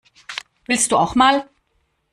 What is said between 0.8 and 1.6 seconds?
du auch mal?